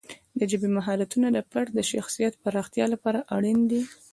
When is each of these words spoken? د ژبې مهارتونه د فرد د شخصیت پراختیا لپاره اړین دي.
د 0.39 0.41
ژبې 0.51 0.67
مهارتونه 0.77 1.27
د 1.31 1.37
فرد 1.51 1.69
د 1.75 1.79
شخصیت 1.91 2.33
پراختیا 2.43 2.85
لپاره 2.93 3.19
اړین 3.35 3.59
دي. 3.71 3.81